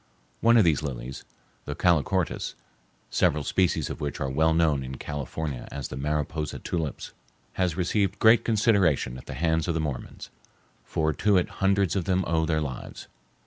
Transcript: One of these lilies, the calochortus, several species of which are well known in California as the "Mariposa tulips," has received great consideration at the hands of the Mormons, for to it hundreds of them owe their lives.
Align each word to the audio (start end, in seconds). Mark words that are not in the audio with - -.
One 0.39 0.57
of 0.57 0.63
these 0.63 0.81
lilies, 0.81 1.23
the 1.65 1.75
calochortus, 1.75 2.55
several 3.11 3.43
species 3.43 3.87
of 3.91 4.01
which 4.01 4.19
are 4.19 4.31
well 4.31 4.51
known 4.51 4.83
in 4.83 4.97
California 4.97 5.67
as 5.71 5.89
the 5.89 5.95
"Mariposa 5.95 6.57
tulips," 6.57 7.11
has 7.53 7.77
received 7.77 8.17
great 8.17 8.43
consideration 8.43 9.15
at 9.19 9.27
the 9.27 9.35
hands 9.35 9.67
of 9.67 9.75
the 9.75 9.79
Mormons, 9.79 10.31
for 10.83 11.13
to 11.13 11.37
it 11.37 11.49
hundreds 11.61 11.95
of 11.95 12.05
them 12.05 12.23
owe 12.25 12.47
their 12.47 12.61
lives. 12.61 13.09